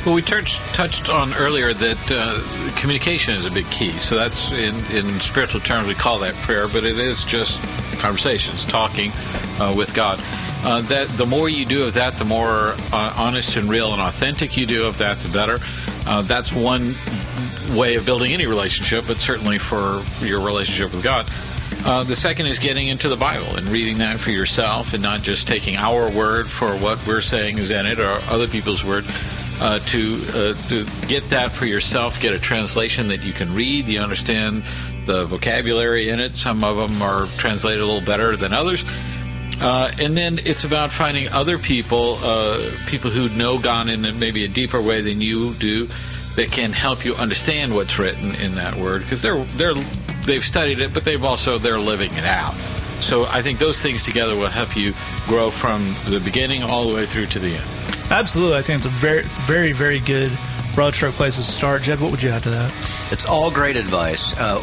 Well, 0.05 0.15
we 0.15 0.21
touched 0.21 0.59
touched 0.73 1.09
on 1.09 1.33
earlier 1.35 1.73
that 1.73 2.11
uh, 2.11 2.79
communication 2.79 3.33
is 3.33 3.45
a 3.45 3.51
big 3.51 3.69
key. 3.69 3.91
So 3.91 4.15
that's 4.15 4.51
in 4.51 4.75
in 4.91 5.19
spiritual 5.19 5.61
terms 5.61 5.87
we 5.87 5.93
call 5.93 6.19
that 6.19 6.33
prayer, 6.35 6.67
but 6.67 6.83
it 6.83 6.97
is 6.97 7.23
just 7.23 7.61
conversations, 7.99 8.65
talking 8.65 9.11
uh, 9.59 9.73
with 9.75 9.93
God. 9.93 10.21
Uh, 10.63 10.81
that 10.81 11.09
the 11.17 11.25
more 11.25 11.49
you 11.49 11.65
do 11.65 11.85
of 11.85 11.93
that, 11.95 12.17
the 12.17 12.25
more 12.25 12.75
uh, 12.93 13.15
honest 13.17 13.55
and 13.55 13.67
real 13.67 13.93
and 13.93 14.01
authentic 14.01 14.55
you 14.55 14.65
do 14.67 14.85
of 14.85 14.97
that, 14.99 15.17
the 15.17 15.29
better. 15.29 15.57
Uh, 16.05 16.21
that's 16.21 16.53
one 16.53 16.93
way 17.77 17.95
of 17.95 18.05
building 18.05 18.33
any 18.33 18.45
relationship, 18.45 19.05
but 19.07 19.17
certainly 19.17 19.57
for 19.57 20.01
your 20.23 20.41
relationship 20.41 20.93
with 20.93 21.03
God. 21.03 21.29
Uh, 21.83 22.03
the 22.03 22.15
second 22.15 22.45
is 22.45 22.59
getting 22.59 22.87
into 22.87 23.09
the 23.09 23.15
Bible 23.15 23.55
and 23.55 23.67
reading 23.69 23.97
that 23.97 24.19
for 24.19 24.29
yourself 24.29 24.93
and 24.93 25.01
not 25.01 25.21
just 25.21 25.47
taking 25.47 25.75
our 25.77 26.11
word 26.11 26.49
for 26.49 26.69
what 26.77 27.05
we're 27.07 27.21
saying 27.21 27.57
is 27.57 27.71
in 27.71 27.85
it 27.85 27.99
or 27.99 28.19
other 28.29 28.47
people's 28.47 28.83
word. 28.83 29.05
Uh, 29.63 29.77
to, 29.79 30.19
uh, 30.33 30.53
to 30.69 30.85
get 31.07 31.27
that 31.29 31.51
for 31.51 31.67
yourself, 31.67 32.19
get 32.19 32.33
a 32.33 32.39
translation 32.39 33.07
that 33.09 33.21
you 33.21 33.31
can 33.31 33.53
read, 33.53 33.87
you 33.87 33.99
understand 33.99 34.63
the 35.05 35.25
vocabulary 35.25 36.09
in 36.09 36.19
it. 36.19 36.35
Some 36.35 36.63
of 36.63 36.77
them 36.77 36.99
are 37.01 37.27
translated 37.37 37.81
a 37.81 37.85
little 37.85 38.01
better 38.01 38.35
than 38.35 38.53
others. 38.53 38.83
Uh, 39.59 39.91
and 39.99 40.17
then 40.17 40.39
it's 40.43 40.63
about 40.63 40.91
finding 40.91 41.29
other 41.29 41.59
people, 41.59 42.17
uh, 42.23 42.71
people 42.87 43.11
who 43.11 43.29
know 43.37 43.59
God 43.59 43.89
in 43.89 44.01
maybe 44.17 44.43
a 44.45 44.47
deeper 44.47 44.81
way 44.81 45.01
than 45.01 45.21
you 45.21 45.53
do, 45.55 45.87
that 46.35 46.51
can 46.51 46.71
help 46.71 47.03
you 47.03 47.13
understand 47.15 47.73
what's 47.73 47.99
written 47.99 48.35
in 48.35 48.55
that 48.55 48.75
word 48.75 49.01
because 49.01 49.21
they're 49.21 49.43
they're 49.43 49.75
they've 50.25 50.43
studied 50.43 50.79
it, 50.79 50.93
but 50.93 51.03
they've 51.03 51.23
also 51.23 51.57
they're 51.57 51.79
living 51.79 52.13
it 52.13 52.25
out. 52.25 52.53
So 53.01 53.25
I 53.25 53.41
think 53.41 53.59
those 53.59 53.81
things 53.81 54.03
together 54.03 54.35
will 54.35 54.47
help 54.47 54.75
you 54.75 54.93
grow 55.25 55.49
from 55.49 55.95
the 56.07 56.19
beginning 56.19 56.63
all 56.63 56.87
the 56.87 56.93
way 56.93 57.05
through 57.05 57.25
to 57.27 57.39
the 57.39 57.55
end. 57.55 57.63
Absolutely. 58.11 58.57
I 58.57 58.61
think 58.61 58.77
it's 58.77 58.85
a 58.85 58.89
very, 58.89 59.23
very, 59.23 59.71
very 59.71 59.99
good 59.99 60.37
broad 60.75 60.93
stroke 60.93 61.15
place 61.15 61.35
to 61.35 61.43
start. 61.43 61.81
Jed, 61.81 61.99
what 61.99 62.11
would 62.11 62.23
you 62.23 62.29
add 62.29 62.43
to 62.43 62.49
that? 62.49 62.71
It's 63.11 63.25
all 63.25 63.51
great 63.51 63.75
advice. 63.75 64.33
Uh, 64.37 64.61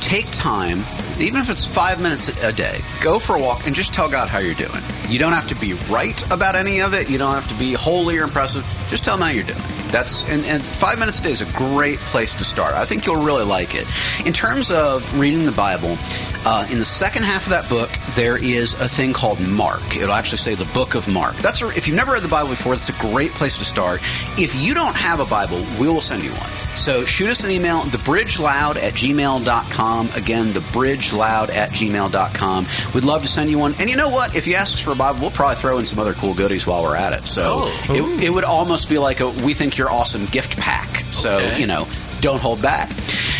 take 0.00 0.30
time, 0.30 0.84
even 1.18 1.40
if 1.40 1.50
it's 1.50 1.64
five 1.64 2.00
minutes 2.00 2.28
a 2.28 2.52
day, 2.52 2.80
go 3.00 3.18
for 3.18 3.36
a 3.36 3.40
walk 3.40 3.66
and 3.66 3.74
just 3.74 3.92
tell 3.92 4.08
God 4.08 4.28
how 4.28 4.38
you're 4.38 4.54
doing. 4.54 4.82
You 5.08 5.18
don't 5.18 5.32
have 5.32 5.48
to 5.48 5.56
be 5.56 5.72
right 5.90 6.20
about 6.30 6.54
any 6.54 6.80
of 6.80 6.94
it. 6.94 7.10
You 7.10 7.18
don't 7.18 7.34
have 7.34 7.48
to 7.48 7.54
be 7.54 7.72
holy 7.72 8.18
or 8.18 8.24
impressive. 8.24 8.64
Just 8.88 9.04
tell 9.04 9.14
him 9.14 9.20
how 9.22 9.28
you're 9.28 9.44
doing. 9.44 9.81
That's 9.92 10.28
and, 10.28 10.44
and 10.46 10.62
five 10.62 10.98
minutes 10.98 11.20
a 11.20 11.22
day 11.22 11.30
is 11.30 11.42
a 11.42 11.52
great 11.52 11.98
place 11.98 12.34
to 12.34 12.44
start. 12.44 12.74
I 12.74 12.84
think 12.86 13.06
you'll 13.06 13.22
really 13.22 13.44
like 13.44 13.74
it. 13.74 13.86
In 14.26 14.32
terms 14.32 14.70
of 14.70 15.18
reading 15.18 15.44
the 15.44 15.52
Bible, 15.52 15.96
uh, 16.44 16.66
in 16.70 16.78
the 16.78 16.84
second 16.84 17.24
half 17.24 17.44
of 17.44 17.50
that 17.50 17.68
book, 17.68 17.90
there 18.14 18.42
is 18.42 18.74
a 18.80 18.88
thing 18.88 19.12
called 19.12 19.38
Mark. 19.38 19.96
It'll 19.96 20.12
actually 20.12 20.38
say 20.38 20.54
the 20.54 20.64
Book 20.72 20.94
of 20.94 21.08
Mark. 21.08 21.36
That's 21.36 21.62
a, 21.62 21.68
if 21.68 21.86
you've 21.86 21.96
never 21.96 22.12
read 22.12 22.22
the 22.22 22.28
Bible 22.28 22.50
before, 22.50 22.74
that's 22.74 22.88
a 22.88 22.94
great 22.94 23.30
place 23.32 23.58
to 23.58 23.64
start. 23.64 24.00
If 24.38 24.54
you 24.54 24.74
don't 24.74 24.96
have 24.96 25.20
a 25.20 25.26
Bible, 25.26 25.58
we 25.78 25.88
will 25.88 26.00
send 26.00 26.22
you 26.24 26.32
one. 26.32 26.50
So 26.76 27.04
shoot 27.04 27.28
us 27.30 27.44
an 27.44 27.50
email, 27.50 27.80
thebridgeloud 27.82 28.76
at 28.76 28.94
gmail.com. 28.94 30.08
Again, 30.14 30.52
thebridgeloud 30.52 31.50
at 31.50 31.70
gmail.com. 31.70 32.66
We'd 32.94 33.04
love 33.04 33.22
to 33.22 33.28
send 33.28 33.50
you 33.50 33.58
one. 33.58 33.74
And 33.78 33.88
you 33.88 33.96
know 33.96 34.08
what? 34.08 34.34
If 34.34 34.46
you 34.46 34.54
ask 34.54 34.74
us 34.74 34.80
for 34.80 34.90
a 34.92 34.94
Bible, 34.96 35.20
we'll 35.20 35.30
probably 35.30 35.56
throw 35.56 35.78
in 35.78 35.84
some 35.84 35.98
other 35.98 36.14
cool 36.14 36.34
goodies 36.34 36.66
while 36.66 36.82
we're 36.82 36.96
at 36.96 37.12
it. 37.12 37.26
So 37.28 37.42
oh, 37.64 37.86
it, 37.90 38.24
it 38.24 38.30
would 38.30 38.44
almost 38.44 38.88
be 38.88 38.98
like 38.98 39.20
a 39.20 39.28
we 39.28 39.54
think 39.54 39.78
you're 39.78 39.90
awesome 39.90 40.26
gift 40.26 40.56
pack. 40.56 41.04
So, 41.12 41.38
Okay. 41.38 41.60
you 41.60 41.66
know, 41.66 41.86
don't 42.20 42.40
hold 42.40 42.60
back. 42.62 42.88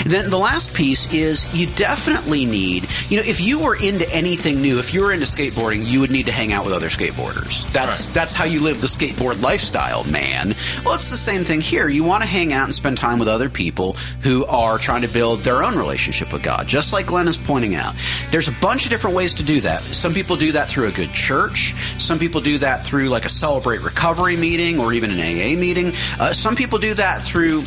Then 0.05 0.31
the 0.31 0.39
last 0.39 0.75
piece 0.75 1.13
is 1.13 1.53
you 1.55 1.67
definitely 1.69 2.45
need, 2.45 2.87
you 3.09 3.17
know, 3.19 3.23
if 3.27 3.41
you 3.41 3.61
were 3.61 3.77
into 3.77 4.09
anything 4.13 4.61
new, 4.61 4.79
if 4.79 4.93
you 4.95 5.03
were 5.03 5.13
into 5.13 5.27
skateboarding, 5.27 5.87
you 5.87 6.01
would 6.01 6.11
need 6.11 6.27
to 6.27 6.33
hang 6.33 6.53
out 6.53 6.65
with 6.65 6.75
other 6.75 6.89
skateboarders. 6.89 7.71
That's 7.73 8.07
Right. 8.07 8.15
that's 8.15 8.33
how 8.33 8.45
you 8.45 8.61
live 8.61 8.81
the 8.81 8.87
skateboard 8.87 9.41
lifestyle, 9.43 10.05
man. 10.05 10.55
Well, 10.85 10.95
it's 10.95 11.11
the 11.11 11.17
same 11.17 11.45
thing 11.45 11.61
here. 11.61 11.89
You 11.89 12.05
want 12.05 12.23
to 12.23 12.29
hang 12.29 12.53
out 12.53 12.65
and 12.65 12.75
spend 12.75 12.99
time 12.99 13.19
with 13.19 13.29
other 13.29 13.49
people 13.49 13.97
who 14.21 14.45
are 14.47 14.79
trying 14.79 15.03
to 15.03 15.09
build 15.09 15.41
their 15.41 15.63
own 15.63 15.77
relationship 15.77 16.33
with 16.33 16.43
God. 16.43 16.67
Just 16.67 16.93
like 16.93 17.07
Glenn 17.07 17.29
is 17.29 17.39
pointing 17.39 17.75
out, 17.75 17.95
there's 18.31 18.49
a 18.49 18.53
bunch 18.61 18.85
of 18.85 18.91
different 18.91 19.17
ways 19.17 19.35
to 19.35 19.43
do 19.43 19.61
that. 19.61 19.83
Some 19.83 20.15
people 20.15 20.37
do 20.37 20.53
that 20.53 20.69
through 20.69 20.89
a 20.89 20.93
good 20.93 21.13
church. 21.13 21.75
Some 21.99 22.19
people 22.19 22.41
do 22.41 22.59
that 22.59 22.85
through 22.85 23.09
like 23.09 23.25
a 23.25 23.29
celebrate 23.29 23.83
recovery 23.83 24.37
meeting 24.37 24.79
or 24.79 24.93
even 24.93 25.11
an 25.11 25.21
AA 25.21 25.57
meeting. 25.59 25.93
Uh, 26.19 26.33
some 26.33 26.57
people 26.57 26.79
do 26.79 26.95
that 26.95 27.21
through 27.23 27.63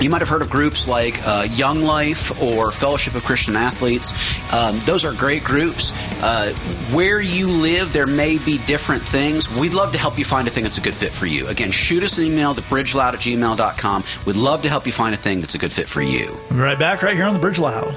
you 0.00 0.10
might 0.10 0.20
have 0.20 0.28
heard 0.28 0.42
of 0.42 0.50
groups 0.50 0.86
like 0.88 1.24
uh, 1.26 1.46
Young 1.50 1.82
Life 1.82 2.40
or 2.42 2.72
Fellowship 2.72 3.14
of 3.14 3.24
Christian 3.24 3.56
Athletes. 3.56 4.12
Um, 4.52 4.80
those 4.80 5.04
are 5.04 5.12
great 5.12 5.44
groups. 5.44 5.92
Uh, 6.22 6.52
where 6.92 7.20
you 7.20 7.48
live, 7.48 7.92
there 7.92 8.06
may 8.06 8.38
be 8.38 8.58
different 8.66 9.02
things. 9.02 9.50
We'd 9.54 9.74
love 9.74 9.92
to 9.92 9.98
help 9.98 10.18
you 10.18 10.24
find 10.24 10.46
a 10.48 10.50
thing 10.50 10.64
that's 10.64 10.78
a 10.78 10.82
good 10.82 10.94
fit 10.94 11.12
for 11.12 11.26
you. 11.26 11.46
Again, 11.48 11.70
shoot 11.70 12.02
us 12.02 12.18
an 12.18 12.24
email, 12.24 12.54
thebridgeloud 12.54 13.14
at 13.14 13.20
gmail.com. 13.20 14.04
We'd 14.26 14.36
love 14.36 14.62
to 14.62 14.68
help 14.68 14.86
you 14.86 14.92
find 14.92 15.14
a 15.14 15.18
thing 15.18 15.40
that's 15.40 15.54
a 15.54 15.58
good 15.58 15.72
fit 15.72 15.88
for 15.88 16.02
you. 16.02 16.30
We'll 16.50 16.58
be 16.58 16.64
right 16.64 16.78
back 16.78 17.02
right 17.02 17.14
here 17.14 17.24
on 17.24 17.32
the 17.34 17.40
Bridge 17.40 17.58
Loud. 17.58 17.96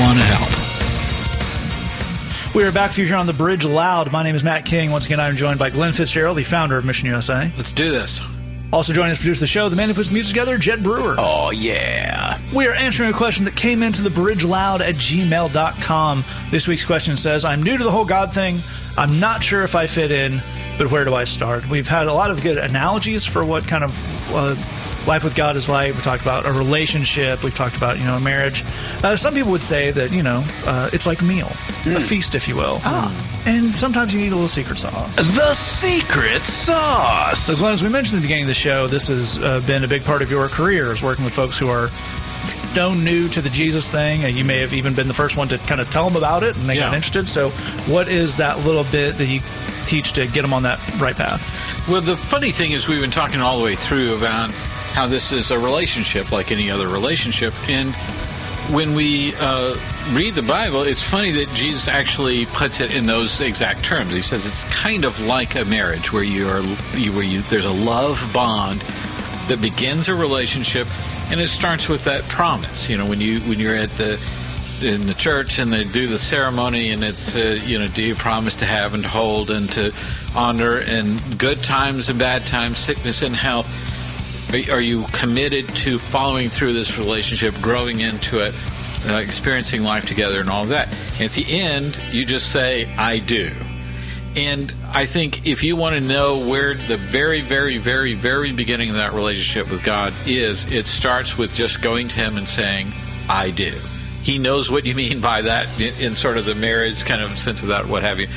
want 0.00 0.18
to 0.18 0.24
help. 0.24 0.70
We 2.54 2.64
are 2.64 2.72
back 2.72 2.90
with 2.90 2.98
you 2.98 3.06
here 3.06 3.16
on 3.16 3.26
the 3.26 3.32
Bridge 3.32 3.64
Loud. 3.64 4.10
My 4.10 4.22
name 4.22 4.34
is 4.34 4.42
Matt 4.42 4.64
King. 4.64 4.90
Once 4.90 5.04
again, 5.04 5.20
I'm 5.20 5.36
joined 5.36 5.58
by 5.58 5.70
Glenn 5.70 5.92
Fitzgerald, 5.92 6.38
the 6.38 6.42
founder 6.42 6.76
of 6.78 6.84
Mission 6.84 7.06
USA. 7.06 7.52
Let's 7.56 7.72
do 7.72 7.90
this. 7.90 8.20
Also 8.72 8.92
joining 8.92 9.12
us 9.12 9.18
to 9.18 9.22
produce 9.22 9.40
the 9.40 9.46
show, 9.46 9.68
the 9.68 9.76
man 9.76 9.88
who 9.88 9.94
puts 9.94 10.08
the 10.08 10.14
music 10.14 10.30
together, 10.32 10.56
Jed 10.56 10.82
Brewer. 10.82 11.16
Oh, 11.18 11.50
yeah. 11.50 12.40
We 12.54 12.66
are 12.66 12.72
answering 12.72 13.10
a 13.10 13.12
question 13.12 13.44
that 13.44 13.56
came 13.56 13.82
into 13.82 14.00
the 14.00 14.10
bridge 14.10 14.42
loud 14.42 14.80
at 14.80 14.94
gmail.com. 14.94 16.24
This 16.50 16.66
week's 16.66 16.84
question 16.84 17.16
says, 17.16 17.44
I'm 17.44 17.62
new 17.62 17.76
to 17.76 17.84
the 17.84 17.90
whole 17.90 18.04
God 18.04 18.32
thing. 18.32 18.56
I'm 18.96 19.20
not 19.20 19.44
sure 19.44 19.64
if 19.64 19.74
I 19.74 19.86
fit 19.86 20.10
in, 20.10 20.40
but 20.78 20.90
where 20.90 21.04
do 21.04 21.14
I 21.14 21.24
start? 21.24 21.68
We've 21.68 21.88
had 21.88 22.06
a 22.06 22.14
lot 22.14 22.30
of 22.30 22.42
good 22.42 22.56
analogies 22.56 23.24
for 23.24 23.44
what 23.44 23.68
kind 23.68 23.84
of 23.84 24.34
uh, 24.34 24.54
life 25.06 25.24
with 25.24 25.34
God 25.34 25.56
is 25.56 25.68
like. 25.68 25.94
We 25.94 26.00
talked 26.02 26.22
about 26.22 26.46
a 26.46 26.52
relationship. 26.52 27.42
We've 27.42 27.54
talked 27.54 27.76
about, 27.76 27.98
you 27.98 28.04
know, 28.04 28.16
a 28.16 28.20
marriage. 28.20 28.64
Uh, 29.02 29.16
some 29.16 29.34
people 29.34 29.50
would 29.52 29.62
say 29.62 29.90
that, 29.90 30.12
you 30.12 30.22
know, 30.22 30.44
uh, 30.66 30.90
it's 30.92 31.06
like 31.06 31.20
a 31.20 31.24
meal, 31.24 31.48
a 31.86 32.00
feast, 32.00 32.34
if 32.34 32.46
you 32.48 32.56
will. 32.56 32.80
And 33.46 33.74
sometimes 33.74 34.12
you 34.12 34.20
need 34.20 34.32
a 34.32 34.34
little 34.34 34.48
secret 34.48 34.78
sauce. 34.78 35.16
The 35.16 35.54
secret 35.54 36.42
sauce. 36.42 37.40
So, 37.40 37.56
Glenn, 37.56 37.72
as 37.72 37.82
we 37.82 37.88
mentioned 37.88 38.16
at 38.16 38.20
the 38.20 38.26
beginning 38.26 38.44
of 38.44 38.48
the 38.48 38.54
show, 38.54 38.86
this 38.86 39.08
has 39.08 39.38
uh, 39.38 39.60
been 39.66 39.82
a 39.84 39.88
big 39.88 40.04
part 40.04 40.20
of 40.22 40.30
your 40.30 40.48
career 40.48 40.92
is 40.92 41.02
working 41.02 41.24
with 41.24 41.32
folks 41.32 41.56
who 41.56 41.68
are 41.68 41.88
stone 42.70 43.02
new 43.02 43.28
to 43.28 43.40
the 43.40 43.48
Jesus 43.48 43.88
thing. 43.88 44.22
You 44.36 44.44
may 44.44 44.58
have 44.60 44.72
even 44.74 44.94
been 44.94 45.08
the 45.08 45.14
first 45.14 45.36
one 45.36 45.48
to 45.48 45.58
kind 45.58 45.80
of 45.80 45.90
tell 45.90 46.06
them 46.06 46.16
about 46.16 46.42
it 46.42 46.56
and 46.56 46.68
they 46.68 46.76
got 46.76 46.94
interested. 46.94 47.26
So, 47.26 47.48
what 47.92 48.08
is 48.08 48.36
that 48.36 48.58
little 48.64 48.84
bit 48.84 49.16
that 49.16 49.26
you 49.26 49.40
teach 49.86 50.12
to 50.12 50.26
get 50.26 50.42
them 50.42 50.52
on 50.52 50.62
that 50.64 50.78
right 51.00 51.16
path? 51.16 51.42
Well, 51.88 52.00
the 52.00 52.16
funny 52.16 52.52
thing 52.52 52.72
is, 52.72 52.86
we've 52.86 53.00
been 53.00 53.10
talking 53.10 53.40
all 53.40 53.58
the 53.58 53.64
way 53.64 53.74
through 53.74 54.14
about 54.16 54.52
how 54.92 55.06
this 55.06 55.32
is 55.32 55.50
a 55.50 55.58
relationship 55.58 56.32
like 56.32 56.52
any 56.52 56.70
other 56.70 56.88
relationship. 56.88 57.54
And 57.68 57.94
when 58.72 58.94
we 58.94 59.34
uh, 59.36 59.76
read 60.12 60.34
the 60.34 60.42
Bible, 60.42 60.82
it's 60.82 61.02
funny 61.02 61.32
that 61.32 61.48
Jesus 61.54 61.88
actually 61.88 62.46
puts 62.46 62.80
it 62.80 62.92
in 62.92 63.06
those 63.06 63.40
exact 63.40 63.84
terms. 63.84 64.12
He 64.12 64.22
says 64.22 64.46
it's 64.46 64.64
kind 64.72 65.04
of 65.04 65.18
like 65.20 65.56
a 65.56 65.64
marriage 65.64 66.12
where 66.12 66.22
you 66.22 66.48
are, 66.48 66.62
where 66.62 67.24
you 67.24 67.40
there's 67.42 67.64
a 67.64 67.72
love 67.72 68.30
bond 68.32 68.82
that 69.48 69.60
begins 69.60 70.08
a 70.08 70.14
relationship, 70.14 70.86
and 71.30 71.40
it 71.40 71.48
starts 71.48 71.88
with 71.88 72.04
that 72.04 72.22
promise. 72.24 72.88
You 72.88 72.98
know, 72.98 73.06
when 73.06 73.20
you 73.20 73.40
when 73.40 73.58
you're 73.58 73.74
at 73.74 73.90
the 73.90 74.20
in 74.82 75.06
the 75.06 75.14
church 75.14 75.58
and 75.58 75.72
they 75.72 75.84
do 75.84 76.06
the 76.06 76.18
ceremony 76.18 76.90
and 76.90 77.04
it's 77.04 77.36
uh, 77.36 77.60
you 77.64 77.78
know 77.78 77.86
do 77.88 78.02
you 78.02 78.14
promise 78.14 78.56
to 78.56 78.64
have 78.64 78.94
and 78.94 79.02
to 79.02 79.08
hold 79.10 79.50
and 79.50 79.70
to 79.70 79.92
honor 80.34 80.80
in 80.80 81.18
good 81.36 81.62
times 81.62 82.08
and 82.08 82.18
bad 82.18 82.46
times 82.46 82.78
sickness 82.78 83.20
and 83.20 83.36
health 83.36 83.68
are, 84.70 84.80
you 84.80 85.04
committed 85.12 85.66
to 85.76 85.98
following 85.98 86.48
through 86.48 86.72
this 86.72 86.98
relationship 86.98 87.54
growing 87.60 88.00
into 88.00 88.44
it 88.44 88.54
uh, 89.08 89.14
experiencing 89.14 89.82
life 89.82 90.04
together 90.04 90.40
and 90.40 90.50
all 90.50 90.62
of 90.62 90.68
that 90.68 90.88
at 91.20 91.30
the 91.32 91.44
end 91.48 92.00
you 92.10 92.24
just 92.24 92.52
say 92.52 92.92
i 92.96 93.18
do 93.18 93.50
and 94.36 94.72
I 94.88 95.06
think 95.06 95.46
if 95.46 95.64
you 95.64 95.74
want 95.74 95.94
to 95.94 96.00
know 96.00 96.46
where 96.48 96.74
the 96.74 96.96
very, 96.96 97.40
very, 97.40 97.78
very, 97.78 98.14
very 98.14 98.52
beginning 98.52 98.90
of 98.90 98.96
that 98.96 99.12
relationship 99.12 99.70
with 99.70 99.84
God 99.84 100.12
is, 100.26 100.70
it 100.70 100.86
starts 100.86 101.36
with 101.36 101.52
just 101.52 101.82
going 101.82 102.08
to 102.08 102.14
Him 102.14 102.36
and 102.36 102.48
saying, 102.48 102.92
I 103.28 103.50
do. 103.50 103.72
He 104.22 104.38
knows 104.38 104.70
what 104.70 104.86
you 104.86 104.94
mean 104.94 105.20
by 105.20 105.42
that 105.42 105.80
in, 105.80 105.92
in 106.00 106.12
sort 106.12 106.36
of 106.36 106.44
the 106.44 106.54
marriage 106.54 107.04
kind 107.04 107.22
of 107.22 107.36
sense 107.36 107.62
of 107.62 107.68
that, 107.68 107.86
what 107.86 108.02
have 108.02 108.20
you. 108.20 108.28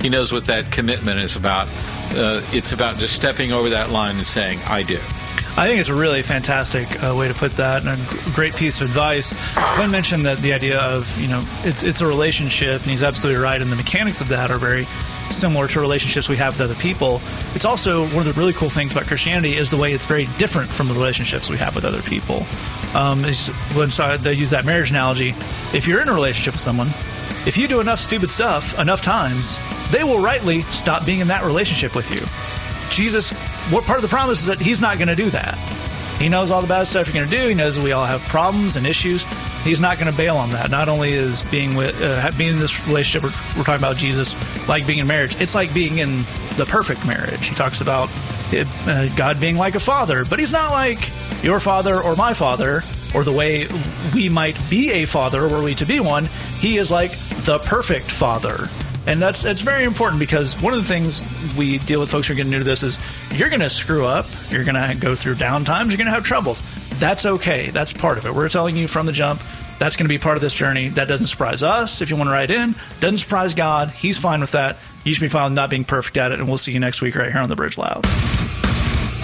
He 0.00 0.08
knows 0.08 0.32
what 0.32 0.46
that 0.46 0.72
commitment 0.72 1.20
is 1.20 1.36
about. 1.36 1.68
Uh, 2.14 2.42
it's 2.52 2.72
about 2.72 2.98
just 2.98 3.14
stepping 3.14 3.52
over 3.52 3.68
that 3.70 3.90
line 3.90 4.16
and 4.16 4.26
saying, 4.26 4.58
I 4.66 4.82
do. 4.82 4.98
I 5.54 5.68
think 5.68 5.80
it's 5.80 5.90
a 5.90 5.94
really 5.94 6.22
fantastic 6.22 7.02
uh, 7.02 7.14
way 7.14 7.28
to 7.28 7.34
put 7.34 7.52
that, 7.52 7.84
and 7.84 8.00
a 8.00 8.30
great 8.30 8.56
piece 8.56 8.80
of 8.80 8.88
advice. 8.88 9.34
Glenn 9.76 9.90
mentioned 9.90 10.24
that 10.24 10.38
the 10.38 10.54
idea 10.54 10.80
of 10.80 11.20
you 11.20 11.28
know 11.28 11.44
it's 11.62 11.82
it's 11.82 12.00
a 12.00 12.06
relationship, 12.06 12.80
and 12.80 12.90
he's 12.90 13.02
absolutely 13.02 13.42
right. 13.42 13.60
And 13.60 13.70
the 13.70 13.76
mechanics 13.76 14.22
of 14.22 14.28
that 14.30 14.50
are 14.50 14.58
very 14.58 14.86
similar 15.30 15.68
to 15.68 15.80
relationships 15.80 16.26
we 16.26 16.36
have 16.36 16.58
with 16.58 16.70
other 16.70 16.80
people. 16.80 17.20
It's 17.54 17.66
also 17.66 18.06
one 18.08 18.26
of 18.26 18.34
the 18.34 18.40
really 18.40 18.54
cool 18.54 18.70
things 18.70 18.92
about 18.92 19.06
Christianity 19.06 19.54
is 19.54 19.68
the 19.68 19.76
way 19.76 19.92
it's 19.92 20.06
very 20.06 20.24
different 20.38 20.70
from 20.70 20.88
the 20.88 20.94
relationships 20.94 21.50
we 21.50 21.58
have 21.58 21.74
with 21.74 21.84
other 21.84 22.02
people. 22.02 22.46
Um, 22.94 23.22
when 23.74 23.90
they 24.22 24.32
use 24.32 24.50
that 24.50 24.64
marriage 24.64 24.90
analogy, 24.90 25.34
if 25.74 25.86
you're 25.86 26.00
in 26.00 26.08
a 26.08 26.14
relationship 26.14 26.54
with 26.54 26.62
someone, 26.62 26.88
if 27.46 27.56
you 27.58 27.68
do 27.68 27.80
enough 27.80 28.00
stupid 28.00 28.30
stuff 28.30 28.78
enough 28.78 29.02
times, 29.02 29.58
they 29.90 30.02
will 30.02 30.18
rightly 30.18 30.62
stop 30.62 31.04
being 31.04 31.20
in 31.20 31.28
that 31.28 31.44
relationship 31.44 31.94
with 31.94 32.10
you. 32.10 32.20
Jesus, 32.90 33.32
what 33.70 33.84
part 33.84 33.98
of 33.98 34.02
the 34.02 34.08
promise 34.08 34.40
is 34.40 34.46
that 34.46 34.60
he's 34.60 34.80
not 34.80 34.98
going 34.98 35.08
to 35.08 35.16
do 35.16 35.30
that. 35.30 35.56
He 36.18 36.28
knows 36.28 36.50
all 36.50 36.60
the 36.60 36.68
bad 36.68 36.86
stuff 36.86 37.08
you're 37.08 37.14
going 37.14 37.28
to 37.28 37.36
do. 37.36 37.48
He 37.48 37.54
knows 37.54 37.74
that 37.74 37.82
we 37.82 37.92
all 37.92 38.04
have 38.04 38.20
problems 38.22 38.76
and 38.76 38.86
issues. 38.86 39.24
He's 39.64 39.80
not 39.80 39.98
going 39.98 40.10
to 40.10 40.16
bail 40.16 40.36
on 40.36 40.50
that. 40.50 40.70
Not 40.70 40.88
only 40.88 41.12
is 41.12 41.42
being 41.42 41.74
with 41.74 42.00
uh, 42.00 42.30
being 42.38 42.52
in 42.54 42.60
this 42.60 42.86
relationship, 42.86 43.22
we're, 43.22 43.58
we're 43.58 43.64
talking 43.64 43.80
about 43.80 43.96
Jesus, 43.96 44.36
like 44.68 44.86
being 44.86 45.00
in 45.00 45.06
marriage. 45.06 45.40
It's 45.40 45.54
like 45.54 45.74
being 45.74 45.98
in 45.98 46.20
the 46.56 46.66
perfect 46.68 47.04
marriage. 47.04 47.46
He 47.46 47.54
talks 47.54 47.80
about 47.80 48.08
it, 48.52 48.68
uh, 48.86 49.08
God 49.16 49.40
being 49.40 49.56
like 49.56 49.74
a 49.74 49.80
father, 49.80 50.24
but 50.24 50.38
he's 50.38 50.52
not 50.52 50.70
like 50.70 51.10
your 51.42 51.58
father 51.58 52.00
or 52.00 52.14
my 52.14 52.34
father 52.34 52.82
or 53.14 53.24
the 53.24 53.32
way 53.32 53.66
we 54.14 54.28
might 54.28 54.58
be 54.70 54.90
a 54.92 55.04
father 55.04 55.48
were 55.48 55.62
we 55.62 55.74
to 55.74 55.86
be 55.86 56.00
one. 56.00 56.26
He 56.60 56.78
is 56.78 56.90
like 56.90 57.12
the 57.44 57.58
perfect 57.64 58.10
father. 58.10 58.68
And 59.06 59.20
that's 59.20 59.44
it's 59.44 59.62
very 59.62 59.84
important 59.84 60.20
because 60.20 60.60
one 60.62 60.72
of 60.72 60.78
the 60.78 60.86
things 60.86 61.24
we 61.56 61.78
deal 61.78 62.00
with 62.00 62.10
folks 62.10 62.28
who 62.28 62.34
are 62.34 62.36
getting 62.36 62.52
new 62.52 62.58
to 62.58 62.64
this 62.64 62.82
is 62.82 62.98
you're 63.32 63.48
going 63.48 63.60
to 63.60 63.70
screw 63.70 64.06
up, 64.06 64.26
you're 64.50 64.64
going 64.64 64.76
to 64.76 64.96
go 65.00 65.14
through 65.14 65.34
down 65.36 65.64
times, 65.64 65.90
you're 65.90 65.98
going 65.98 66.06
to 66.06 66.12
have 66.12 66.24
troubles. 66.24 66.62
That's 67.00 67.26
okay. 67.26 67.70
That's 67.70 67.92
part 67.92 68.18
of 68.18 68.26
it. 68.26 68.34
We're 68.34 68.48
telling 68.48 68.76
you 68.76 68.86
from 68.86 69.06
the 69.06 69.12
jump 69.12 69.40
that's 69.82 69.96
going 69.96 70.04
to 70.04 70.08
be 70.08 70.18
part 70.18 70.36
of 70.36 70.40
this 70.40 70.54
journey. 70.54 70.90
That 70.90 71.08
doesn't 71.08 71.26
surprise 71.26 71.64
us. 71.64 72.00
If 72.00 72.08
you 72.08 72.16
want 72.16 72.28
to 72.28 72.32
write 72.32 72.52
in, 72.52 72.76
doesn't 73.00 73.18
surprise 73.18 73.52
God. 73.52 73.90
He's 73.90 74.16
fine 74.16 74.40
with 74.40 74.52
that. 74.52 74.76
You 75.02 75.12
should 75.12 75.22
be 75.22 75.28
fine 75.28 75.46
with 75.50 75.54
not 75.54 75.70
being 75.70 75.84
perfect 75.84 76.16
at 76.18 76.30
it. 76.30 76.38
And 76.38 76.46
we'll 76.46 76.56
see 76.56 76.70
you 76.70 76.78
next 76.78 77.00
week 77.00 77.16
right 77.16 77.32
here 77.32 77.40
on 77.40 77.48
the 77.48 77.56
Bridge 77.56 77.76
Loud. 77.76 78.06